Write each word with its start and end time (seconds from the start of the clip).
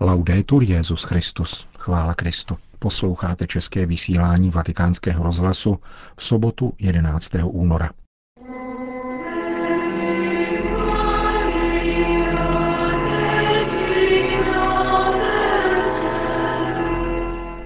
Laudetur 0.00 0.62
Jezus 0.62 1.02
Christus, 1.02 1.66
chvála 1.78 2.14
Kristu. 2.14 2.56
Posloucháte 2.78 3.46
české 3.46 3.86
vysílání 3.86 4.50
Vatikánského 4.50 5.24
rozhlasu 5.24 5.78
v 6.16 6.24
sobotu 6.24 6.72
11. 6.78 7.32
února. 7.44 7.90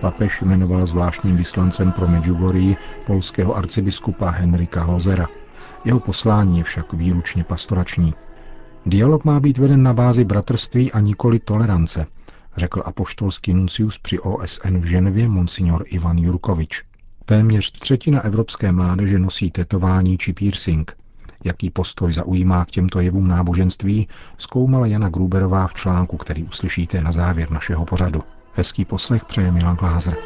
Papež 0.00 0.42
jmenoval 0.42 0.86
zvláštním 0.86 1.36
vyslancem 1.36 1.92
pro 1.92 2.08
Medjugorji 2.08 2.76
polského 3.06 3.56
arcibiskupa 3.56 4.30
Henrika 4.30 4.82
Hozera. 4.82 5.26
Jeho 5.84 6.00
poslání 6.00 6.58
je 6.58 6.64
však 6.64 6.92
výlučně 6.92 7.44
pastorační. 7.44 8.14
Dialog 8.86 9.24
má 9.24 9.40
být 9.40 9.58
veden 9.58 9.82
na 9.82 9.94
bázi 9.94 10.24
bratrství 10.24 10.92
a 10.92 11.00
nikoli 11.00 11.38
tolerance, 11.38 12.06
řekl 12.56 12.82
apoštolský 12.84 13.54
nuncius 13.54 13.98
při 13.98 14.18
OSN 14.18 14.78
v 14.78 14.84
Ženevě 14.84 15.28
monsignor 15.28 15.82
Ivan 15.86 16.18
Jurkovič. 16.18 16.82
Téměř 17.24 17.70
třetina 17.70 18.20
evropské 18.20 18.72
mládeže 18.72 19.18
nosí 19.18 19.50
tetování 19.50 20.18
či 20.18 20.32
piercing. 20.32 20.96
Jaký 21.44 21.70
postoj 21.70 22.12
zaujímá 22.12 22.64
k 22.64 22.70
těmto 22.70 23.00
jevům 23.00 23.28
náboženství, 23.28 24.08
zkoumala 24.38 24.86
Jana 24.86 25.08
Gruberová 25.08 25.66
v 25.66 25.74
článku, 25.74 26.16
který 26.16 26.44
uslyšíte 26.44 27.00
na 27.00 27.12
závěr 27.12 27.50
našeho 27.50 27.84
pořadu. 27.84 28.22
Hezký 28.54 28.84
poslech 28.84 29.24
přeje 29.24 29.52
Milan 29.52 29.76
Glázer. 29.76 30.16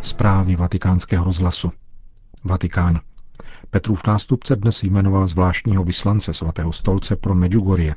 Zprávy 0.00 0.56
vatikánského 0.56 1.24
rozhlasu. 1.24 1.72
Vatikán. 2.44 3.00
Petrův 3.70 4.06
nástupce 4.06 4.56
dnes 4.56 4.82
jmenoval 4.82 5.26
zvláštního 5.26 5.84
vyslance 5.84 6.32
svatého 6.34 6.72
stolce 6.72 7.16
pro 7.16 7.34
Medjugorje. 7.34 7.94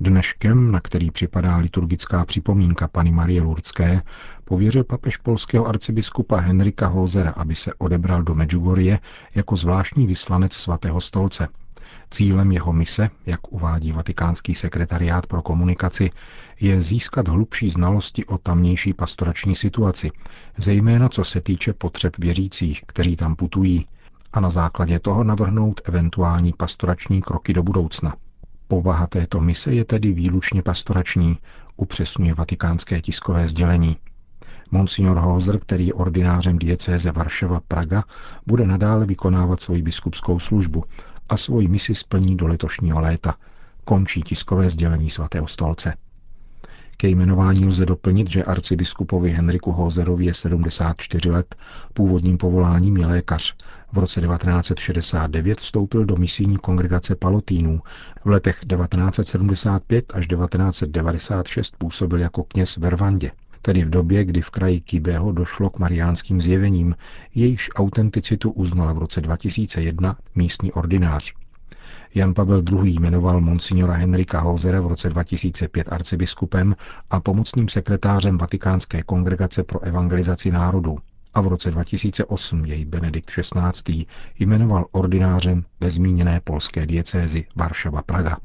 Dneškem, 0.00 0.72
na 0.72 0.80
který 0.80 1.10
připadá 1.10 1.56
liturgická 1.56 2.24
připomínka 2.24 2.88
Pany 2.88 3.12
Marie 3.12 3.42
Lurdské, 3.42 4.02
pověřil 4.44 4.84
papež 4.84 5.16
polského 5.16 5.66
arcibiskupa 5.66 6.36
Henrika 6.36 6.86
Hozera, 6.86 7.30
aby 7.30 7.54
se 7.54 7.74
odebral 7.74 8.22
do 8.22 8.34
Medjugorje 8.34 9.00
jako 9.34 9.56
zvláštní 9.56 10.06
vyslanec 10.06 10.52
svatého 10.52 11.00
stolce. 11.00 11.48
Cílem 12.14 12.52
jeho 12.52 12.72
mise, 12.72 13.10
jak 13.26 13.52
uvádí 13.52 13.92
vatikánský 13.92 14.54
sekretariát 14.54 15.26
pro 15.26 15.42
komunikaci, 15.42 16.10
je 16.60 16.82
získat 16.82 17.28
hlubší 17.28 17.70
znalosti 17.70 18.24
o 18.26 18.38
tamnější 18.38 18.92
pastorační 18.92 19.54
situaci, 19.54 20.10
zejména 20.58 21.08
co 21.08 21.24
se 21.24 21.40
týče 21.40 21.72
potřeb 21.72 22.18
věřících, 22.18 22.82
kteří 22.86 23.16
tam 23.16 23.36
putují, 23.36 23.86
a 24.32 24.40
na 24.40 24.50
základě 24.50 24.98
toho 24.98 25.24
navrhnout 25.24 25.80
eventuální 25.84 26.52
pastorační 26.52 27.22
kroky 27.22 27.52
do 27.52 27.62
budoucna. 27.62 28.14
Povaha 28.68 29.06
této 29.06 29.40
mise 29.40 29.74
je 29.74 29.84
tedy 29.84 30.12
výlučně 30.12 30.62
pastorační, 30.62 31.38
upřesňuje 31.76 32.34
vatikánské 32.34 33.00
tiskové 33.00 33.48
sdělení. 33.48 33.96
Monsignor 34.70 35.16
Hozer, 35.16 35.58
který 35.58 35.86
je 35.86 35.94
ordinářem 35.94 36.58
diecéze 36.58 37.12
Varšava 37.12 37.60
Praga, 37.68 38.04
bude 38.46 38.66
nadále 38.66 39.06
vykonávat 39.06 39.62
svoji 39.62 39.82
biskupskou 39.82 40.38
službu 40.38 40.84
a 41.28 41.36
svoji 41.36 41.68
misi 41.68 41.94
splní 41.94 42.36
do 42.36 42.46
letošního 42.46 43.00
léta. 43.00 43.34
Končí 43.84 44.22
tiskové 44.22 44.70
sdělení 44.70 45.10
svatého 45.10 45.46
stolce. 45.46 45.94
Ke 46.96 47.08
jmenování 47.08 47.66
lze 47.66 47.86
doplnit, 47.86 48.30
že 48.30 48.44
arcibiskupovi 48.44 49.30
Henriku 49.30 49.72
Hozerovi 49.72 50.24
je 50.24 50.34
74 50.34 51.30
let, 51.30 51.56
původním 51.94 52.38
povoláním 52.38 52.96
je 52.96 53.06
lékař. 53.06 53.54
V 53.92 53.98
roce 53.98 54.20
1969 54.20 55.58
vstoupil 55.58 56.04
do 56.04 56.16
misijní 56.16 56.56
kongregace 56.56 57.16
Palotínů. 57.16 57.80
V 58.24 58.28
letech 58.28 58.60
1975 58.68 60.12
až 60.14 60.26
1996 60.26 61.76
působil 61.78 62.18
jako 62.18 62.44
kněz 62.44 62.76
ve 62.76 62.90
Rwandě, 62.90 63.30
tedy 63.64 63.84
v 63.84 63.90
době, 63.90 64.24
kdy 64.24 64.40
v 64.40 64.50
kraji 64.50 64.80
Kibého 64.80 65.32
došlo 65.32 65.70
k 65.70 65.78
mariánským 65.78 66.40
zjevením, 66.40 66.94
jejichž 67.34 67.70
autenticitu 67.74 68.50
uznala 68.50 68.92
v 68.92 68.98
roce 68.98 69.20
2001 69.20 70.16
místní 70.34 70.72
ordinář. 70.72 71.32
Jan 72.14 72.34
Pavel 72.34 72.62
II. 72.72 72.90
jmenoval 73.00 73.40
monsignora 73.40 73.94
Henrika 73.94 74.40
Hozera 74.40 74.80
v 74.80 74.86
roce 74.86 75.08
2005 75.08 75.92
arcibiskupem 75.92 76.76
a 77.10 77.20
pomocným 77.20 77.68
sekretářem 77.68 78.38
Vatikánské 78.38 79.02
kongregace 79.02 79.62
pro 79.62 79.80
evangelizaci 79.80 80.50
národů 80.50 80.98
a 81.34 81.40
v 81.40 81.46
roce 81.46 81.70
2008 81.70 82.64
jej 82.64 82.84
Benedikt 82.84 83.30
XVI. 83.30 84.06
jmenoval 84.38 84.86
ordinářem 84.92 85.64
ve 85.80 85.90
zmíněné 85.90 86.40
polské 86.44 86.86
diecézi 86.86 87.46
Varšava-Praga. 87.56 88.36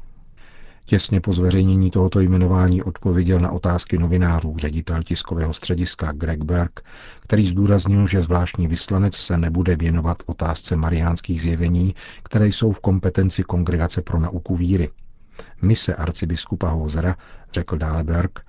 Těsně 0.90 1.20
po 1.20 1.32
zveřejnění 1.32 1.90
tohoto 1.90 2.20
jmenování 2.20 2.82
odpověděl 2.82 3.40
na 3.40 3.50
otázky 3.50 3.98
novinářů 3.98 4.56
ředitel 4.58 5.02
tiskového 5.02 5.52
střediska 5.52 6.12
Greg 6.12 6.44
Berg, 6.44 6.80
který 7.20 7.46
zdůraznil, 7.46 8.06
že 8.06 8.22
zvláštní 8.22 8.66
vyslanec 8.66 9.16
se 9.16 9.38
nebude 9.38 9.76
věnovat 9.76 10.22
otázce 10.26 10.76
mariánských 10.76 11.42
zjevení, 11.42 11.94
které 12.22 12.46
jsou 12.48 12.72
v 12.72 12.80
kompetenci 12.80 13.42
Kongregace 13.42 14.02
pro 14.02 14.18
nauku 14.18 14.56
víry. 14.56 14.90
Mise 15.62 15.94
arcibiskupa 15.94 16.68
Hozera, 16.68 17.16
řekl 17.52 17.78
dále 17.78 18.04
Berg, 18.04 18.40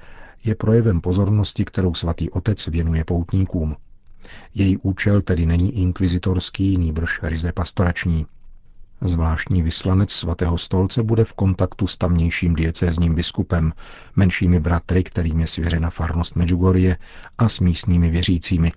je 0.43 0.55
projevem 0.55 1.01
pozornosti, 1.01 1.65
kterou 1.65 1.93
svatý 1.93 2.29
otec 2.29 2.67
věnuje 2.67 3.03
poutníkům. 3.03 3.75
Její 4.55 4.77
účel 4.77 5.21
tedy 5.21 5.45
není 5.45 5.77
inkvizitorský, 5.77 6.77
nýbrž 6.77 7.19
ryze 7.23 7.51
pastorační. 7.51 8.25
Zvláštní 9.05 9.61
vyslanec 9.61 10.11
svatého 10.11 10.57
stolce 10.57 11.03
bude 11.03 11.23
v 11.23 11.33
kontaktu 11.33 11.87
s 11.87 11.97
tamnějším 11.97 12.55
diecézním 12.55 13.15
biskupem, 13.15 13.73
menšími 14.15 14.59
bratry, 14.59 15.03
kterým 15.03 15.39
je 15.39 15.47
svěřena 15.47 15.89
farnost 15.89 16.35
Medjugorje 16.35 16.97
a 17.37 17.49
s 17.49 17.59
místními 17.59 18.09
věřícími, 18.09 18.71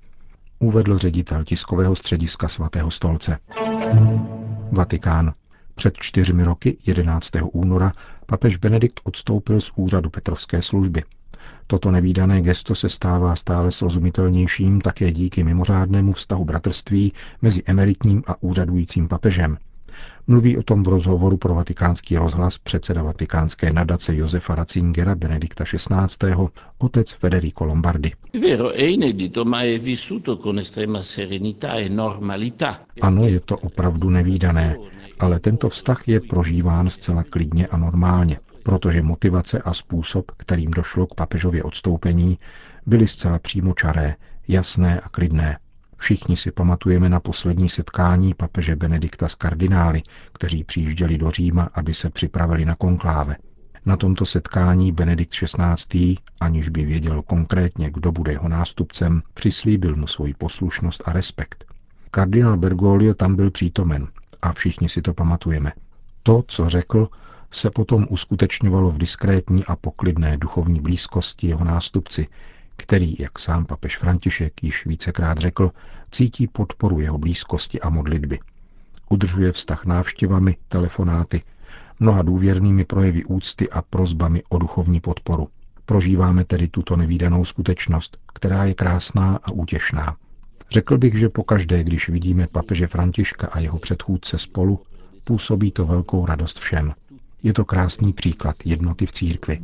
uvedl 0.58 0.98
ředitel 0.98 1.44
tiskového 1.44 1.96
střediska 1.96 2.48
svatého 2.48 2.90
stolce. 2.90 3.38
Vatikán. 4.72 5.32
Před 5.74 5.94
čtyřmi 5.96 6.44
roky, 6.44 6.78
11. 6.86 7.30
února, 7.52 7.92
papež 8.26 8.56
Benedikt 8.56 9.00
odstoupil 9.04 9.60
z 9.60 9.72
úřadu 9.76 10.10
Petrovské 10.10 10.62
služby. 10.62 11.02
Toto 11.66 11.90
nevýdané 11.90 12.42
gesto 12.42 12.74
se 12.74 12.88
stává 12.88 13.36
stále 13.36 13.70
srozumitelnějším 13.70 14.80
také 14.80 15.12
díky 15.12 15.44
mimořádnému 15.44 16.12
vztahu 16.12 16.44
bratrství 16.44 17.12
mezi 17.42 17.62
emeritním 17.66 18.22
a 18.26 18.42
úřadujícím 18.42 19.08
papežem– 19.08 19.56
Mluví 20.26 20.58
o 20.58 20.62
tom 20.62 20.82
v 20.82 20.88
rozhovoru 20.88 21.36
pro 21.36 21.54
vatikánský 21.54 22.16
rozhlas 22.16 22.58
předseda 22.58 23.02
vatikánské 23.02 23.72
nadace 23.72 24.16
Josefa 24.16 24.54
Ratzingera 24.54 25.14
Benedikta 25.14 25.64
XVI. 25.64 26.34
otec 26.78 27.12
Federico 27.12 27.64
Lombardi. 27.64 28.12
E 32.96 33.00
ano, 33.00 33.26
je 33.26 33.40
to 33.40 33.58
opravdu 33.58 34.10
nevýdané, 34.10 34.76
ale 35.18 35.40
tento 35.40 35.68
vztah 35.68 36.08
je 36.08 36.20
prožíván 36.20 36.90
zcela 36.90 37.22
klidně 37.22 37.66
a 37.66 37.76
normálně, 37.76 38.38
protože 38.62 39.02
motivace 39.02 39.58
a 39.58 39.74
způsob, 39.74 40.30
kterým 40.36 40.70
došlo 40.70 41.06
k 41.06 41.14
papežově 41.14 41.62
odstoupení, 41.62 42.38
byly 42.86 43.08
zcela 43.08 43.38
přímočaré, 43.38 44.14
jasné 44.48 45.00
a 45.00 45.08
klidné. 45.08 45.58
Všichni 45.96 46.36
si 46.36 46.50
pamatujeme 46.50 47.08
na 47.08 47.20
poslední 47.20 47.68
setkání 47.68 48.34
papeže 48.34 48.76
Benedikta 48.76 49.28
s 49.28 49.34
kardinály, 49.34 50.02
kteří 50.32 50.64
přijížděli 50.64 51.18
do 51.18 51.30
Říma, 51.30 51.68
aby 51.74 51.94
se 51.94 52.10
připravili 52.10 52.64
na 52.64 52.74
konkláve. 52.74 53.36
Na 53.86 53.96
tomto 53.96 54.26
setkání 54.26 54.92
Benedikt 54.92 55.32
XVI., 55.32 56.16
aniž 56.40 56.68
by 56.68 56.84
věděl 56.84 57.22
konkrétně, 57.22 57.90
kdo 57.90 58.12
bude 58.12 58.32
jeho 58.32 58.48
nástupcem, 58.48 59.22
přislíbil 59.34 59.96
mu 59.96 60.06
svoji 60.06 60.34
poslušnost 60.34 61.02
a 61.04 61.12
respekt. 61.12 61.64
Kardinál 62.10 62.56
Bergoglio 62.56 63.14
tam 63.14 63.36
byl 63.36 63.50
přítomen 63.50 64.08
a 64.42 64.52
všichni 64.52 64.88
si 64.88 65.02
to 65.02 65.14
pamatujeme. 65.14 65.72
To, 66.22 66.44
co 66.48 66.68
řekl, 66.68 67.08
se 67.50 67.70
potom 67.70 68.06
uskutečňovalo 68.10 68.90
v 68.90 68.98
diskrétní 68.98 69.64
a 69.64 69.76
poklidné 69.76 70.36
duchovní 70.36 70.80
blízkosti 70.80 71.46
jeho 71.46 71.64
nástupci, 71.64 72.26
který, 72.76 73.16
jak 73.18 73.38
sám 73.38 73.66
papež 73.66 73.96
František 73.96 74.62
již 74.62 74.86
vícekrát 74.86 75.38
řekl, 75.38 75.70
cítí 76.10 76.46
podporu 76.46 77.00
jeho 77.00 77.18
blízkosti 77.18 77.80
a 77.80 77.90
modlitby. 77.90 78.38
Udržuje 79.10 79.52
vztah 79.52 79.84
návštěvami, 79.84 80.56
telefonáty, 80.68 81.42
mnoha 82.00 82.22
důvěrnými 82.22 82.84
projevy 82.84 83.24
úcty 83.24 83.70
a 83.70 83.82
prozbami 83.82 84.42
o 84.48 84.58
duchovní 84.58 85.00
podporu. 85.00 85.48
Prožíváme 85.86 86.44
tedy 86.44 86.68
tuto 86.68 86.96
nevýdanou 86.96 87.44
skutečnost, 87.44 88.18
která 88.34 88.64
je 88.64 88.74
krásná 88.74 89.38
a 89.42 89.50
útěšná. 89.50 90.16
Řekl 90.70 90.98
bych, 90.98 91.18
že 91.18 91.28
pokaždé, 91.28 91.84
když 91.84 92.08
vidíme 92.08 92.46
papeže 92.46 92.86
Františka 92.86 93.46
a 93.46 93.58
jeho 93.58 93.78
předchůdce 93.78 94.38
spolu, 94.38 94.80
působí 95.24 95.70
to 95.70 95.86
velkou 95.86 96.26
radost 96.26 96.58
všem. 96.58 96.92
Je 97.44 97.52
to 97.52 97.64
krásný 97.64 98.12
příklad 98.12 98.56
jednoty 98.64 99.06
v 99.06 99.12
církvi. 99.12 99.58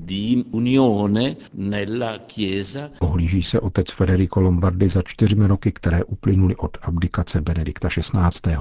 Ohlíží 3.01 3.43
se 3.43 3.61
otec 3.61 3.93
Federico 3.93 4.41
Lombardi 4.41 4.89
za 4.89 5.03
čtyřmi 5.03 5.47
roky, 5.47 5.73
které 5.73 6.05
uplynuly 6.05 6.57
od 6.57 6.79
abdikace 6.83 7.41
Benedikta 7.41 7.89
XVI. 7.89 8.57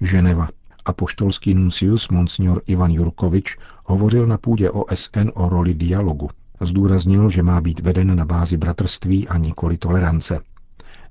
Ženeva. 0.00 0.48
Apoštolský 0.84 1.54
nuncius 1.54 2.08
Monsignor 2.08 2.62
Ivan 2.66 2.90
Jurkovič 2.90 3.56
hovořil 3.84 4.26
na 4.26 4.38
půdě 4.38 4.70
OSN 4.70 5.28
o 5.34 5.48
roli 5.48 5.74
dialogu. 5.74 6.30
Zdůraznil, 6.60 7.30
že 7.30 7.42
má 7.42 7.60
být 7.60 7.80
veden 7.80 8.16
na 8.16 8.24
bázi 8.24 8.56
bratrství 8.56 9.28
a 9.28 9.38
nikoli 9.38 9.76
tolerance. 9.76 10.40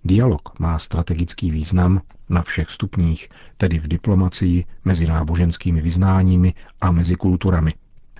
Dialog 0.05 0.59
má 0.59 0.79
strategický 0.79 1.51
význam 1.51 2.01
na 2.29 2.41
všech 2.41 2.69
stupních, 2.69 3.29
tedy 3.57 3.79
v 3.79 3.87
diplomacii, 3.87 4.65
mezi 4.85 5.07
náboženskými 5.07 5.81
vyznáními 5.81 6.53
a 6.81 6.91
mezi 6.91 7.15
kulturami. 7.15 7.73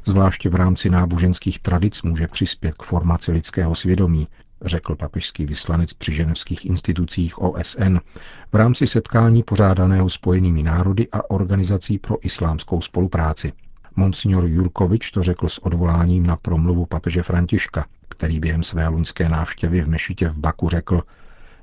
Zvláště 0.06 0.50
v 0.50 0.56
rámci 0.56 0.90
náboženských 0.90 1.60
tradic 1.60 2.02
může 2.02 2.28
přispět 2.28 2.76
k 2.78 2.84
formaci 2.84 3.32
lidského 3.32 3.76
svědomí, 3.76 4.28
řekl 4.62 4.96
papežský 4.96 5.46
vyslanec 5.46 5.94
při 5.94 6.14
ženevských 6.14 6.66
institucích 6.66 7.42
OSN 7.42 7.98
v 8.52 8.56
rámci 8.56 8.88
setkání 8.88 9.44
pořádaného 9.44 10.10
Spojenými 10.10 10.64
národy 10.64 11.08
a 11.12 11.32
Organizací 11.32 12.00
pro 12.00 12.26
islámskou 12.26 12.82
spolupráci. 12.82 13.54
Monsignor 13.96 14.46
Jurkovič 14.46 15.12
to 15.12 15.24
řekl 15.24 15.50
s 15.50 15.58
odvoláním 15.58 16.26
na 16.26 16.36
promluvu 16.36 16.86
papeže 16.86 17.24
Františka, 17.24 17.86
který 18.10 18.40
během 18.40 18.64
své 18.64 18.88
loňské 18.88 19.30
návštěvy 19.30 19.82
v 19.82 19.88
Mešitě 19.88 20.30
v 20.30 20.38
Baku 20.38 20.70
řekl, 20.70 21.02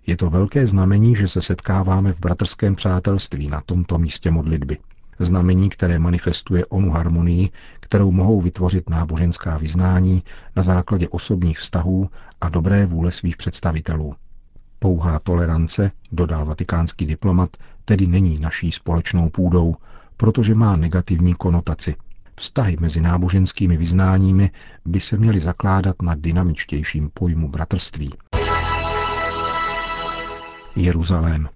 je 0.07 0.17
to 0.17 0.31
velké 0.31 0.67
znamení, 0.67 1.17
že 1.17 1.29
se 1.29 1.41
setkáváme 1.41 2.13
v 2.13 2.21
bratrském 2.21 2.75
přátelství 2.75 3.49
na 3.49 3.61
tomto 3.67 3.99
místě 3.99 4.31
modlitby. 4.31 4.79
Znamení, 5.19 5.69
které 5.69 5.99
manifestuje 5.99 6.67
onu 6.67 6.91
harmonii, 6.91 7.51
kterou 7.81 8.11
mohou 8.13 8.41
vytvořit 8.41 8.91
náboženská 8.91 9.59
vyznání 9.59 10.23
na 10.57 10.63
základě 10.63 11.09
osobních 11.09 11.59
vztahů 11.59 12.11
a 12.41 12.49
dobré 12.49 12.87
vůle 12.87 13.13
svých 13.13 13.37
představitelů. 13.37 14.15
Pouhá 14.79 15.19
tolerance, 15.19 15.91
dodal 16.13 16.45
vatikánský 16.45 17.07
diplomat, 17.07 17.51
tedy 17.85 18.07
není 18.07 18.39
naší 18.39 18.73
společnou 18.73 19.29
půdou, 19.29 19.75
protože 20.17 20.55
má 20.55 20.77
negativní 20.77 21.35
konotaci. 21.35 21.95
Vztahy 22.41 22.77
mezi 22.81 23.01
náboženskými 23.01 23.77
vyznáními 23.77 24.51
by 24.85 25.01
se 25.01 25.17
měly 25.17 25.41
zakládat 25.41 26.03
na 26.03 26.15
dynamičtějším 26.15 27.11
pojmu 27.15 27.49
bratrství. 27.49 28.11
Jeruzalém. 30.77 31.49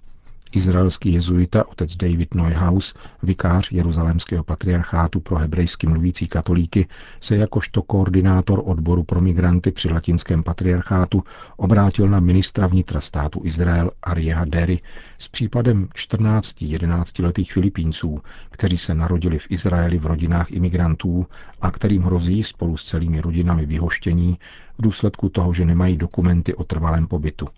Izraelský 0.52 1.12
jezuita 1.12 1.68
otec 1.68 1.96
David 1.96 2.34
Neuhaus, 2.34 2.94
vikář 3.22 3.72
Jeruzalémského 3.72 4.44
patriarchátu 4.44 5.20
pro 5.20 5.36
hebrejsky 5.36 5.86
mluvící 5.86 6.28
katolíky, 6.28 6.86
se 7.20 7.36
jakožto 7.36 7.82
koordinátor 7.82 8.62
odboru 8.64 9.02
pro 9.02 9.20
migranty 9.20 9.70
při 9.70 9.88
latinském 9.92 10.42
patriarchátu 10.42 11.24
obrátil 11.56 12.08
na 12.08 12.20
ministra 12.20 12.66
vnitra 12.66 13.00
státu 13.00 13.40
Izrael 13.44 13.90
Arieha 14.02 14.44
Dery 14.44 14.80
s 15.18 15.28
případem 15.28 15.86
14-11 15.86 17.52
Filipínců, 17.52 18.20
kteří 18.50 18.78
se 18.78 18.94
narodili 18.94 19.38
v 19.38 19.50
Izraeli 19.50 19.98
v 19.98 20.06
rodinách 20.06 20.52
imigrantů 20.52 21.26
a 21.60 21.70
kterým 21.70 22.02
hrozí 22.02 22.44
spolu 22.44 22.76
s 22.76 22.84
celými 22.84 23.20
rodinami 23.20 23.66
vyhoštění 23.66 24.38
v 24.78 24.82
důsledku 24.82 25.28
toho, 25.28 25.52
že 25.52 25.64
nemají 25.64 25.96
dokumenty 25.96 26.54
o 26.54 26.64
trvalém 26.64 27.06
pobytu. 27.06 27.48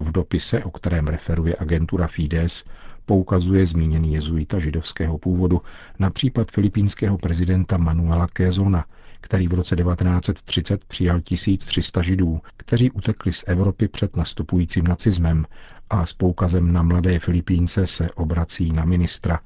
V 0.00 0.12
dopise, 0.12 0.64
o 0.64 0.70
kterém 0.70 1.06
referuje 1.06 1.54
agentura 1.58 2.06
Fides, 2.06 2.64
poukazuje 3.06 3.66
zmíněný 3.66 4.12
jezuita 4.12 4.58
židovského 4.58 5.18
původu 5.18 5.60
na 5.98 6.10
případ 6.10 6.50
filipínského 6.50 7.18
prezidenta 7.18 7.76
Manuela 7.76 8.26
Quezona, 8.26 8.84
který 9.20 9.48
v 9.48 9.54
roce 9.54 9.76
1930 9.76 10.84
přijal 10.84 11.20
1300 11.20 12.02
židů, 12.02 12.40
kteří 12.56 12.90
utekli 12.90 13.32
z 13.32 13.44
Evropy 13.46 13.88
před 13.88 14.16
nastupujícím 14.16 14.86
nacismem 14.86 15.46
a 15.90 16.06
s 16.06 16.12
poukazem 16.12 16.72
na 16.72 16.82
mladé 16.82 17.18
Filipínce 17.18 17.86
se 17.86 18.10
obrací 18.10 18.72
na 18.72 18.84
ministra. 18.84 19.40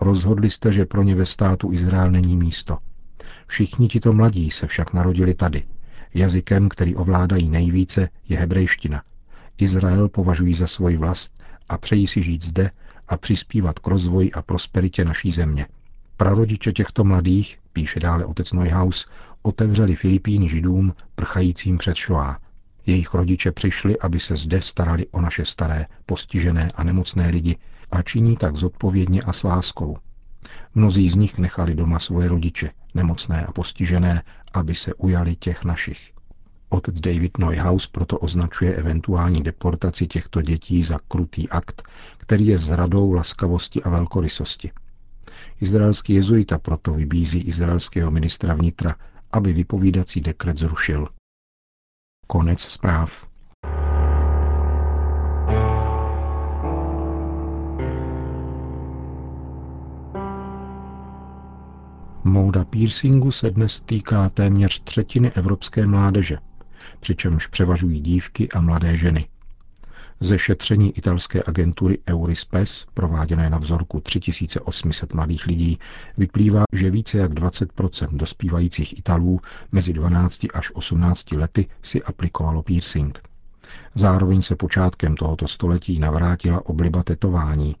Rozhodli 0.00 0.50
jste, 0.50 0.72
že 0.72 0.86
pro 0.86 1.02
ně 1.02 1.14
ve 1.14 1.26
státu 1.26 1.72
Izrael 1.72 2.10
není 2.10 2.36
místo. 2.36 2.78
Všichni 3.46 3.88
tito 3.88 4.12
mladí 4.12 4.50
se 4.50 4.66
však 4.66 4.92
narodili 4.92 5.34
tady. 5.34 5.62
Jazykem, 6.14 6.68
který 6.68 6.96
ovládají 6.96 7.48
nejvíce, 7.48 8.08
je 8.28 8.38
hebrejština– 8.38 9.02
Izrael 9.58 10.08
považují 10.08 10.54
za 10.54 10.66
svoji 10.66 10.96
vlast 10.96 11.32
a 11.68 11.78
přejí 11.78 12.06
si 12.06 12.22
žít 12.22 12.44
zde 12.44 12.70
a 13.08 13.16
přispívat 13.16 13.78
k 13.78 13.86
rozvoji 13.86 14.32
a 14.32 14.42
prosperitě 14.42 15.04
naší 15.04 15.30
země. 15.30 15.66
Prarodiče 16.16 16.72
těchto 16.72 17.04
mladých, 17.04 17.58
píše 17.72 18.00
dále 18.00 18.24
otec 18.24 18.52
Neuhaus, 18.52 19.06
otevřeli 19.42 19.96
Filipíny 19.96 20.48
židům 20.48 20.94
prchajícím 21.14 21.78
před 21.78 21.96
Shoah. 21.96 22.40
Jejich 22.86 23.14
rodiče 23.14 23.52
přišli, 23.52 23.98
aby 23.98 24.20
se 24.20 24.36
zde 24.36 24.60
starali 24.60 25.06
o 25.06 25.20
naše 25.20 25.44
staré, 25.44 25.86
postižené 26.06 26.68
a 26.74 26.84
nemocné 26.84 27.28
lidi 27.28 27.56
a 27.90 28.02
činí 28.02 28.36
tak 28.36 28.56
zodpovědně 28.56 29.22
a 29.22 29.32
s 29.32 29.42
láskou. 29.42 29.98
Mnozí 30.74 31.08
z 31.08 31.16
nich 31.16 31.38
nechali 31.38 31.74
doma 31.74 31.98
svoje 31.98 32.28
rodiče, 32.28 32.70
nemocné 32.94 33.46
a 33.46 33.52
postižené, 33.52 34.22
aby 34.52 34.74
se 34.74 34.94
ujali 34.94 35.36
těch 35.36 35.64
našich. 35.64 36.13
Otec 36.74 37.00
David 37.00 37.38
Neuhaus 37.38 37.86
proto 37.86 38.18
označuje 38.18 38.74
eventuální 38.74 39.42
deportaci 39.42 40.06
těchto 40.06 40.42
dětí 40.42 40.84
za 40.84 40.98
krutý 41.08 41.48
akt, 41.48 41.82
který 42.18 42.46
je 42.46 42.58
zradou 42.58 43.12
laskavosti 43.12 43.82
a 43.82 43.90
velkorysosti. 43.90 44.70
Izraelský 45.60 46.14
jezuita 46.14 46.58
proto 46.58 46.92
vybízí 46.92 47.40
izraelského 47.40 48.10
ministra 48.10 48.54
vnitra, 48.54 48.94
aby 49.32 49.52
vypovídací 49.52 50.20
dekret 50.20 50.58
zrušil. 50.58 51.08
Konec 52.26 52.60
zpráv. 52.60 53.26
Móda 62.24 62.64
piercingu 62.64 63.30
se 63.30 63.50
dnes 63.50 63.80
týká 63.80 64.30
téměř 64.30 64.80
třetiny 64.80 65.30
evropské 65.32 65.86
mládeže– 65.86 66.38
přičemž 67.00 67.46
převažují 67.46 68.00
dívky 68.00 68.48
a 68.48 68.60
mladé 68.60 68.96
ženy. 68.96 69.28
Ze 70.20 70.38
šetření 70.38 70.98
italské 70.98 71.42
agentury 71.46 71.98
Eurispes, 72.08 72.86
prováděné 72.94 73.50
na 73.50 73.58
vzorku 73.58 74.00
3800 74.00 75.14
mladých 75.14 75.46
lidí, 75.46 75.78
vyplývá, 76.18 76.64
že 76.72 76.90
více 76.90 77.18
jak 77.18 77.32
20% 77.32 78.16
dospívajících 78.16 78.98
Italů 78.98 79.40
mezi 79.72 79.92
12 79.92 80.46
až 80.54 80.70
18 80.74 81.32
lety 81.32 81.66
si 81.82 82.02
aplikovalo 82.02 82.62
piercing. 82.62 83.18
Zároveň 83.94 84.42
se 84.42 84.56
počátkem 84.56 85.16
tohoto 85.16 85.48
století 85.48 85.98
navrátila 85.98 86.66
obliba 86.66 87.02
tetování, 87.02 87.76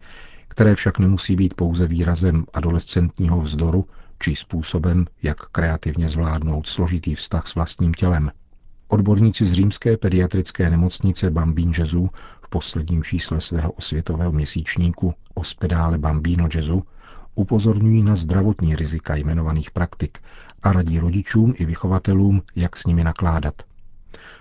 které 0.48 0.74
však 0.74 0.98
nemusí 0.98 1.36
být 1.36 1.54
pouze 1.54 1.86
výrazem 1.86 2.44
adolescentního 2.54 3.40
vzdoru 3.40 3.86
či 4.18 4.36
způsobem, 4.36 5.06
jak 5.22 5.46
kreativně 5.46 6.08
zvládnout 6.08 6.66
složitý 6.66 7.14
vztah 7.14 7.46
s 7.46 7.54
vlastním 7.54 7.94
tělem– 7.94 8.30
Odborníci 8.94 9.46
z 9.46 9.52
římské 9.52 9.96
pediatrické 9.96 10.70
nemocnice 10.70 11.30
Bambín 11.30 11.72
Jezu 11.78 12.10
v 12.42 12.48
posledním 12.48 13.02
čísle 13.02 13.40
svého 13.40 13.72
osvětového 13.72 14.32
měsíčníku 14.32 15.14
Ospedale 15.34 15.98
Bambino 15.98 16.48
Jezu 16.54 16.82
upozorňují 17.34 18.02
na 18.02 18.16
zdravotní 18.16 18.76
rizika 18.76 19.16
jmenovaných 19.16 19.70
praktik 19.70 20.18
a 20.62 20.72
radí 20.72 20.98
rodičům 20.98 21.54
i 21.56 21.64
vychovatelům, 21.64 22.42
jak 22.56 22.76
s 22.76 22.86
nimi 22.86 23.04
nakládat. 23.04 23.62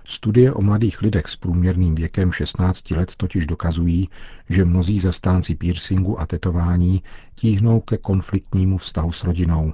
Studie 0.06 0.54
o 0.54 0.62
mladých 0.62 1.02
lidech 1.02 1.28
s 1.28 1.36
průměrným 1.36 1.96
věkem 1.96 2.32
16 2.32 2.92
let 2.92 3.16
totiž 3.18 3.48
dokazují, 3.48 4.10
že 4.50 4.66
mnozí 4.66 5.00
zastánci 5.00 5.56
piercingu 5.56 6.20
a 6.20 6.26
tetování 6.26 7.04
tíhnou 7.36 7.80
ke 7.80 7.98
konfliktnímu 7.98 8.78
vztahu 8.78 9.12
s 9.12 9.24
rodinou, 9.24 9.74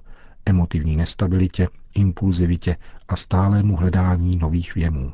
emotivní 0.50 0.96
nestabilitě, 0.96 1.68
impulzivitě 1.96 2.76
a 3.08 3.16
stálému 3.16 3.76
hledání 3.76 4.38
nových 4.38 4.76
věmů. 4.76 5.14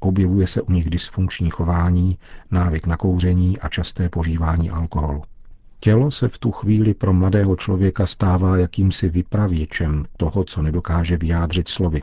Objevuje 0.00 0.46
se 0.46 0.62
u 0.62 0.72
nich 0.72 0.90
dysfunkční 0.90 1.50
chování, 1.50 2.18
návyk 2.50 2.86
na 2.86 2.96
kouření 2.96 3.58
a 3.58 3.68
časté 3.68 4.08
požívání 4.08 4.70
alkoholu. 4.70 5.22
Tělo 5.80 6.10
se 6.10 6.28
v 6.28 6.38
tu 6.38 6.52
chvíli 6.52 6.94
pro 6.94 7.12
mladého 7.12 7.56
člověka 7.56 8.06
stává 8.06 8.56
jakýmsi 8.56 9.08
vypravěčem 9.08 10.04
toho, 10.16 10.44
co 10.44 10.62
nedokáže 10.62 11.16
vyjádřit 11.16 11.68
slovy. 11.68 12.02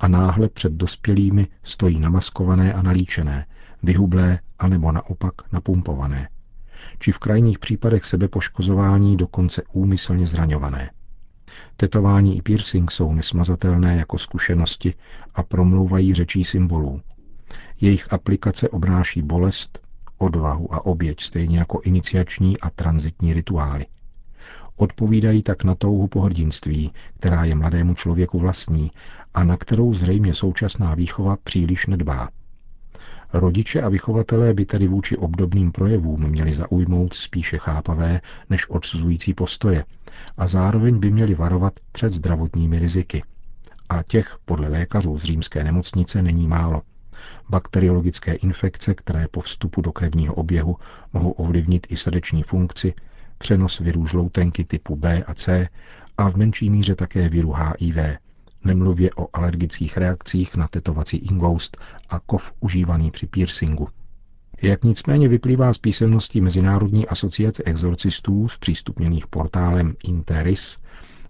A 0.00 0.08
náhle 0.08 0.48
před 0.48 0.72
dospělými 0.72 1.46
stojí 1.62 1.98
namaskované 1.98 2.72
a 2.72 2.82
nalíčené, 2.82 3.46
vyhublé 3.82 4.38
anebo 4.58 4.92
naopak 4.92 5.34
napumpované. 5.52 6.28
Či 6.98 7.12
v 7.12 7.18
krajních 7.18 7.58
případech 7.58 8.04
sebepoškozování 8.04 9.16
dokonce 9.16 9.62
úmyslně 9.72 10.26
zraňované. 10.26 10.90
Tetování 11.76 12.38
i 12.38 12.42
piercing 12.42 12.90
jsou 12.90 13.12
nesmazatelné 13.14 13.96
jako 13.96 14.18
zkušenosti 14.18 14.94
a 15.34 15.42
promlouvají 15.42 16.14
řečí 16.14 16.44
symbolů. 16.44 17.00
Jejich 17.80 18.12
aplikace 18.12 18.68
obnáší 18.68 19.22
bolest, 19.22 19.78
odvahu 20.18 20.74
a 20.74 20.86
oběť 20.86 21.20
stejně 21.20 21.58
jako 21.58 21.80
iniciační 21.80 22.60
a 22.60 22.70
transitní 22.70 23.32
rituály. 23.32 23.86
Odpovídají 24.76 25.42
tak 25.42 25.64
na 25.64 25.74
touhu 25.74 26.06
po 26.06 26.20
hrdinství, 26.20 26.92
která 27.18 27.44
je 27.44 27.54
mladému 27.54 27.94
člověku 27.94 28.38
vlastní 28.38 28.90
a 29.34 29.44
na 29.44 29.56
kterou 29.56 29.94
zřejmě 29.94 30.34
současná 30.34 30.94
výchova 30.94 31.36
příliš 31.44 31.86
nedbá. 31.86 32.28
Rodiče 33.32 33.82
a 33.82 33.88
vychovatelé 33.88 34.54
by 34.54 34.66
tedy 34.66 34.88
vůči 34.88 35.16
obdobným 35.16 35.72
projevům 35.72 36.20
měli 36.28 36.54
zaujmout 36.54 37.14
spíše 37.14 37.58
chápavé 37.58 38.20
než 38.50 38.70
odsuzující 38.70 39.34
postoje 39.34 39.84
a 40.36 40.46
zároveň 40.46 40.98
by 40.98 41.10
měli 41.10 41.34
varovat 41.34 41.72
před 41.92 42.12
zdravotními 42.12 42.78
riziky. 42.78 43.22
A 43.88 44.02
těch 44.02 44.38
podle 44.44 44.68
lékařů 44.68 45.18
z 45.18 45.22
římské 45.22 45.64
nemocnice 45.64 46.22
není 46.22 46.48
málo. 46.48 46.82
Bakteriologické 47.48 48.34
infekce, 48.34 48.94
které 48.94 49.28
po 49.28 49.40
vstupu 49.40 49.82
do 49.82 49.92
krevního 49.92 50.34
oběhu 50.34 50.76
mohou 51.12 51.30
ovlivnit 51.30 51.86
i 51.90 51.96
srdeční 51.96 52.42
funkci, 52.42 52.94
přenos 53.38 53.78
virů 53.78 54.06
žloutenky 54.06 54.64
typu 54.64 54.96
B 54.96 55.24
a 55.24 55.34
C 55.34 55.68
a 56.18 56.30
v 56.30 56.36
menší 56.36 56.70
míře 56.70 56.94
také 56.94 57.28
viru 57.28 57.52
HIV, 57.52 57.96
nemluvě 58.64 59.10
o 59.16 59.28
alergických 59.32 59.96
reakcích 59.96 60.56
na 60.56 60.68
tetovací 60.68 61.16
ingoust 61.16 61.76
a 62.08 62.20
kov 62.20 62.52
užívaný 62.60 63.10
při 63.10 63.26
piercingu. 63.26 63.88
Jak 64.62 64.84
nicméně 64.84 65.28
vyplývá 65.28 65.72
z 65.72 65.78
písemností 65.78 66.40
Mezinárodní 66.40 67.08
asociace 67.08 67.62
exorcistů 67.62 68.48
zpřístupněných 68.48 69.26
portálem 69.26 69.94
Interis, 70.04 70.78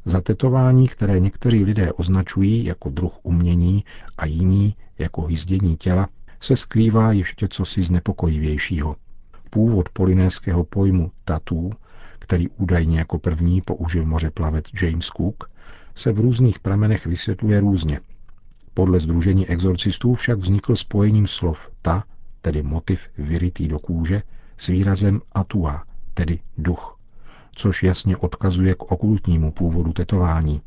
za 0.05 0.21
tetování, 0.21 0.89
které 0.89 1.21
někteří 1.21 1.65
lidé 1.65 1.93
označují 1.93 2.65
jako 2.65 2.91
druh 2.91 3.19
umění 3.23 3.85
a 4.19 4.27
jiní 4.27 4.75
jako 4.99 5.23
hyzdění 5.23 5.77
těla, 5.77 6.09
se 6.41 6.57
skrývá 6.57 7.13
ještě 7.13 7.49
cosi 7.49 7.83
znepokojivějšího. 7.83 8.97
Původ 9.51 9.89
polinéského 9.89 10.65
pojmu 10.65 11.11
tatů, 11.25 11.71
který 12.19 12.49
údajně 12.49 12.99
jako 12.99 13.19
první 13.19 13.61
použil 13.61 14.07
mořeplavec 14.07 14.65
James 14.83 15.07
Cook, 15.07 15.51
se 15.95 16.13
v 16.13 16.21
různých 16.21 16.59
pramenech 16.59 17.07
vysvětluje 17.07 17.61
různě. 17.61 18.01
Podle 18.75 19.01
Združení 19.01 19.49
exorcistů 19.49 20.15
však 20.15 20.39
vznikl 20.39 20.77
spojením 20.77 21.27
slov 21.27 21.71
ta, 21.83 22.05
tedy 22.41 22.63
motiv 22.63 23.01
vyrytý 23.19 23.69
do 23.69 23.79
kůže, 23.79 24.23
s 24.57 24.67
výrazem 24.67 25.21
atua, 25.33 25.83
tedy 26.15 26.39
duch, 26.59 26.99
což 27.55 27.83
jasně 27.83 28.17
odkazuje 28.17 28.75
k 28.75 28.83
okultnímu 28.83 29.53
původu 29.53 29.93
tetování. 29.93 30.61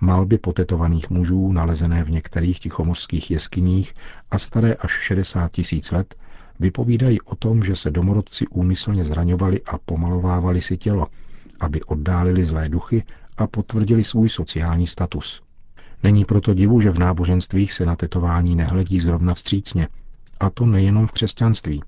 Malby 0.00 0.38
potetovaných 0.38 1.10
mužů, 1.10 1.52
nalezené 1.52 2.04
v 2.04 2.10
některých 2.10 2.58
tichomorských 2.60 3.30
jeskyních 3.30 3.94
a 4.30 4.38
staré 4.38 4.74
až 4.74 4.90
60 4.90 5.52
tisíc 5.52 5.90
let, 5.90 6.14
vypovídají 6.60 7.20
o 7.20 7.36
tom, 7.36 7.62
že 7.64 7.76
se 7.76 7.90
domorodci 7.90 8.46
úmyslně 8.46 9.04
zraňovali 9.04 9.60
a 9.62 9.78
pomalovávali 9.78 10.60
si 10.60 10.76
tělo, 10.78 11.06
aby 11.60 11.82
oddálili 11.82 12.44
zlé 12.44 12.68
duchy 12.68 13.04
a 13.36 13.46
potvrdili 13.46 14.04
svůj 14.04 14.28
sociální 14.28 14.86
status. 14.86 15.42
Není 16.02 16.24
proto 16.24 16.54
divu, 16.54 16.80
že 16.80 16.90
v 16.90 16.98
náboženstvích 16.98 17.72
se 17.72 17.86
na 17.86 17.96
tetování 17.96 18.56
nehledí 18.56 19.00
zrovna 19.00 19.34
vstřícně. 19.34 19.88
A 20.40 20.50
to 20.50 20.66
nejenom 20.66 21.06
v 21.06 21.12
křesťanství. 21.12 21.82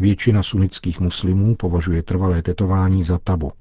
Většina 0.00 0.42
sunnických 0.42 1.00
muslimů 1.00 1.54
považuje 1.54 2.02
trvalé 2.02 2.42
tetování 2.42 3.02
za 3.02 3.18
tabu. 3.18 3.52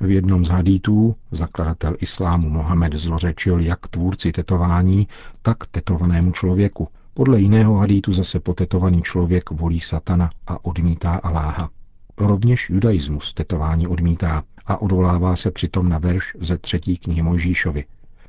V 0.00 0.10
jednom 0.10 0.44
z 0.44 0.48
hadítů 0.48 1.16
zakladatel 1.30 1.96
islámu 2.00 2.50
Mohamed 2.50 2.94
zlořečil 2.94 3.60
jak 3.60 3.88
tvůrci 3.88 4.32
tetování, 4.32 5.08
tak 5.42 5.66
tetovanému 5.66 6.32
člověku. 6.32 6.88
Podle 7.14 7.40
jiného 7.40 7.76
hadítu 7.76 8.12
zase 8.12 8.40
potetovaný 8.40 9.02
člověk 9.02 9.50
volí 9.50 9.80
satana 9.80 10.30
a 10.46 10.64
odmítá 10.64 11.14
Aláha. 11.14 11.70
Rovněž 12.18 12.70
judaismus 12.70 13.32
tetování 13.32 13.86
odmítá 13.86 14.42
a 14.66 14.82
odvolává 14.82 15.36
se 15.36 15.50
přitom 15.50 15.88
na 15.88 15.98
verš 15.98 16.36
ze 16.40 16.58
třetí 16.58 16.96
knihy 16.96 17.22
Mojžíšovi. 17.22 17.84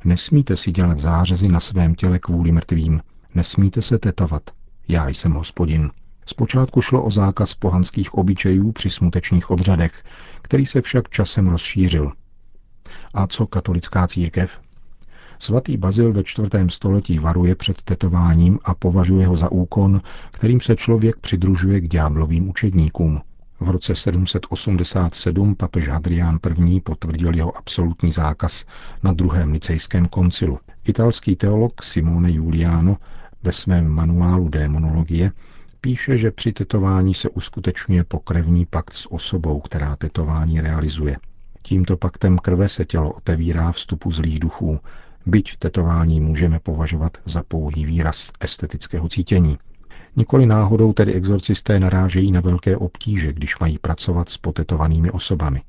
Nesmíte 0.05 0.55
si 0.55 0.71
dělat 0.71 0.99
zářezy 0.99 1.47
na 1.47 1.59
svém 1.59 1.95
těle 1.95 2.19
kvůli 2.19 2.51
mrtvým. 2.51 3.01
Nesmíte 3.35 3.81
se 3.81 3.99
tetovat. 3.99 4.43
Já 4.87 5.09
jsem 5.09 5.31
hospodin. 5.31 5.91
Zpočátku 6.25 6.81
šlo 6.81 7.03
o 7.03 7.11
zákaz 7.11 7.53
pohanských 7.53 8.13
obyčejů 8.13 8.71
při 8.71 8.89
smutečních 8.89 9.49
obřadech, 9.49 10.03
který 10.41 10.65
se 10.65 10.81
však 10.81 11.09
časem 11.09 11.47
rozšířil. 11.47 12.11
A 13.13 13.27
co 13.27 13.47
katolická 13.47 14.07
církev? 14.07 14.61
Svatý 15.39 15.77
Bazil 15.77 16.13
ve 16.13 16.23
čtvrtém 16.23 16.69
století 16.69 17.19
varuje 17.19 17.55
před 17.55 17.81
tetováním 17.81 18.59
a 18.63 18.73
považuje 18.73 19.27
ho 19.27 19.37
za 19.37 19.51
úkon, 19.51 20.01
kterým 20.31 20.61
se 20.61 20.75
člověk 20.75 21.15
přidružuje 21.19 21.81
k 21.81 21.87
ďáblovým 21.87 22.49
učedníkům– 22.49 23.21
v 23.63 23.69
roce 23.69 23.95
787 23.95 25.55
papež 25.55 25.87
Hadrián 25.87 26.39
I. 26.67 26.81
potvrdil 26.81 27.35
jeho 27.35 27.57
absolutní 27.57 28.11
zákaz 28.11 28.65
na 29.03 29.13
druhém 29.13 29.53
nicejském 29.53 30.05
koncilu. 30.05 30.59
Italský 30.85 31.35
teolog 31.35 31.83
Simone 31.83 32.31
Juliano 32.31 32.97
ve 33.43 33.51
svém 33.51 33.87
manuálu 33.87 34.49
démonologie 34.49 35.31
píše, 35.81 36.17
že 36.17 36.31
při 36.31 36.53
tetování 36.53 37.13
se 37.13 37.29
uskutečňuje 37.29 38.03
pokrevní 38.03 38.65
pakt 38.65 38.93
s 38.93 39.11
osobou, 39.11 39.59
která 39.59 39.95
tetování 39.95 40.61
realizuje. 40.61 41.17
Tímto 41.61 41.97
paktem 41.97 42.37
krve 42.37 42.69
se 42.69 42.85
tělo 42.85 43.13
otevírá 43.13 43.71
vstupu 43.71 44.11
zlých 44.11 44.39
duchů, 44.39 44.79
byť 45.25 45.57
tetování 45.57 46.19
můžeme 46.19 46.59
považovat 46.59 47.17
za 47.25 47.43
pouhý 47.43 47.85
výraz 47.85 48.31
estetického 48.39 49.09
cítění. 49.09 49.57
Nikoli 50.15 50.45
náhodou 50.45 50.93
tedy 50.93 51.13
exorcisté 51.13 51.79
narážejí 51.79 52.31
na 52.31 52.41
velké 52.41 52.77
obtíže, 52.77 53.33
když 53.33 53.59
mají 53.59 53.77
pracovat 53.77 54.29
s 54.29 54.37
potetovanými 54.37 55.11
osobami. 55.11 55.61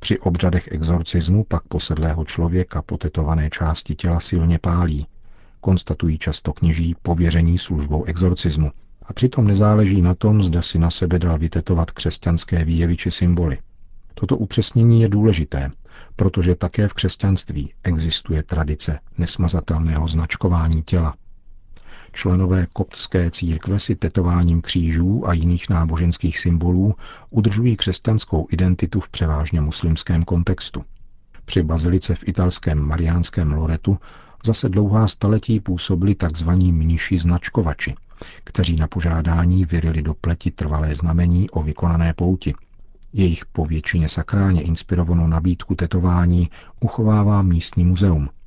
Při 0.00 0.18
obřadech 0.18 0.68
exorcismu 0.72 1.44
pak 1.44 1.62
posedlého 1.62 2.24
člověka 2.24 2.82
potetované 2.82 3.50
části 3.50 3.94
těla 3.94 4.20
silně 4.20 4.58
pálí, 4.58 5.06
konstatují 5.68 6.18
často 6.18 6.52
kněží 6.52 6.94
pověření 7.02 7.58
službou 7.58 8.04
exorcismu. 8.04 8.70
A 9.02 9.12
přitom 9.12 9.46
nezáleží 9.46 10.02
na 10.02 10.14
tom, 10.14 10.42
zda 10.42 10.62
si 10.62 10.78
na 10.78 10.90
sebe 10.90 11.18
dal 11.18 11.38
vytetovat 11.38 11.90
křesťanské 11.90 12.64
výjevy 12.64 12.96
či 12.96 13.10
symboly. 13.10 13.58
Toto 14.14 14.36
upřesnění 14.36 15.00
je 15.00 15.08
důležité, 15.08 15.70
protože 16.16 16.54
také 16.54 16.88
v 16.88 16.94
křesťanství 16.94 17.72
existuje 17.84 18.42
tradice 18.42 18.98
nesmazatelného 19.18 20.08
značkování 20.08 20.82
těla, 20.82 21.14
Členové 22.12 22.66
koptské 22.72 23.30
církve 23.30 23.78
si 23.78 23.96
tetováním 23.96 24.60
křížů 24.60 25.28
a 25.28 25.32
jiných 25.32 25.68
náboženských 25.68 26.38
symbolů 26.38 26.94
udržují 27.30 27.76
křesťanskou 27.76 28.46
identitu 28.50 29.00
v 29.00 29.08
převážně 29.08 29.60
muslimském 29.60 30.22
kontextu. 30.22 30.84
Při 31.44 31.62
bazilice 31.62 32.14
v 32.14 32.28
italském 32.28 32.78
mariánském 32.78 33.52
Loretu 33.52 33.98
zase 34.44 34.68
dlouhá 34.68 35.08
staletí 35.08 35.60
působili 35.60 36.14
tzv. 36.14 36.50
mniši 36.50 37.18
značkovači, 37.18 37.94
kteří 38.44 38.76
na 38.76 38.86
požádání 38.86 39.64
vyrili 39.64 40.02
do 40.02 40.14
pleti 40.14 40.50
trvalé 40.50 40.94
znamení 40.94 41.50
o 41.50 41.62
vykonané 41.62 42.14
pouti. 42.14 42.54
Jejich 43.12 43.46
po 43.46 43.64
většině 43.64 44.08
sakrálně 44.08 44.62
inspirovanou 44.62 45.26
nabídku 45.26 45.74
tetování 45.74 46.50
uchovává 46.80 47.42
místní 47.42 47.84
muzeum– 47.84 48.28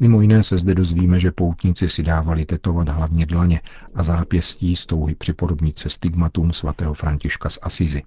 Mimo 0.00 0.20
jiné 0.20 0.42
se 0.42 0.58
zde 0.58 0.74
dozvíme, 0.74 1.20
že 1.20 1.32
poutníci 1.32 1.88
si 1.88 2.02
dávali 2.02 2.44
tetovat 2.44 2.88
hlavně 2.88 3.26
dlaně 3.26 3.60
a 3.94 4.02
zápěstí 4.02 4.76
z 4.76 4.86
touhy 4.86 5.14
připodobnit 5.14 5.78
se 5.78 5.90
stigmatům 5.90 6.52
svatého 6.52 6.94
Františka 6.94 7.50
z 7.50 7.58
Asizi. 7.62 8.02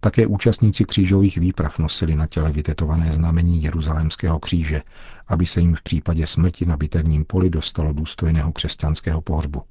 Také 0.00 0.26
účastníci 0.26 0.84
křížových 0.84 1.38
výprav 1.38 1.78
nosili 1.78 2.14
na 2.14 2.26
těle 2.26 2.52
vytetované 2.52 3.12
znamení 3.12 3.62
Jeruzalémského 3.62 4.38
kříže, 4.38 4.82
aby 5.28 5.46
se 5.46 5.60
jim 5.60 5.74
v 5.74 5.82
případě 5.82 6.26
smrti 6.26 6.66
na 6.66 6.76
bitevním 6.76 7.24
poli 7.24 7.50
dostalo 7.50 7.92
důstojného 7.92 8.52
křesťanského 8.52 9.20
pohřbu. 9.20 9.62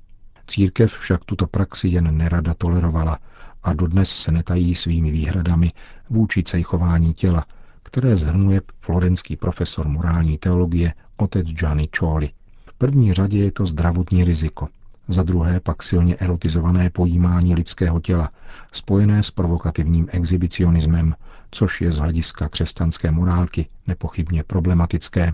Církev 0.48 0.94
však 0.94 1.26
tuto 1.26 1.48
praxi 1.48 1.88
jen 1.88 2.18
nerada 2.18 2.54
tolerovala 2.54 3.20
a 3.64 3.74
dodnes 3.74 4.10
se 4.10 4.32
netají 4.32 4.76
svými 4.76 5.12
výhradami 5.12 5.72
vůči 6.10 6.44
cejchování 6.44 7.14
těla, 7.14 7.46
které 7.84 8.16
zhrnuje 8.16 8.62
florenský 8.80 9.36
profesor 9.36 9.88
morální 9.88 10.38
teologie 10.38 10.94
otec 11.18 11.48
Gianni 11.48 11.90
Choli. 12.00 12.30
V 12.66 12.74
první 12.74 13.14
řadě 13.14 13.38
je 13.38 13.52
to 13.52 13.66
zdravotní 13.66 14.24
riziko, 14.24 14.68
za 15.08 15.24
druhé 15.24 15.60
pak 15.60 15.84
silně 15.84 16.16
erotizované 16.16 16.90
pojímání 16.90 17.56
lidského 17.56 18.00
těla, 18.00 18.30
spojené 18.72 19.24
s 19.24 19.32
provokativním 19.32 20.08
exhibicionismem, 20.12 21.16
což 21.52 21.82
je 21.82 21.92
z 21.92 21.98
hlediska 21.98 22.50
křesťanské 22.50 23.12
morálky 23.12 23.68
nepochybně 23.88 24.44
problematické, 24.44 25.34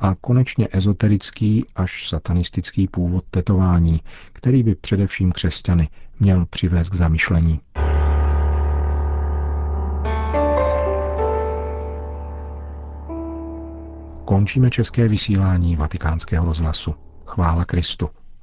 a 0.00 0.14
konečně 0.14 0.68
ezoterický 0.72 1.64
až 1.76 2.08
satanistický 2.08 2.88
původ 2.88 3.24
tetování, 3.30 4.00
který 4.32 4.62
by 4.62 4.74
především 4.74 5.32
křesťany 5.32 5.88
měl 6.20 6.46
přivést 6.46 6.88
k 6.88 6.94
zamyšlení. 6.94 7.60
Končíme 14.24 14.70
české 14.70 15.08
vysílání 15.08 15.76
vatikánského 15.76 16.46
rozhlasu. 16.46 16.94
Chvála 17.26 17.64
Kristu. 17.64 18.08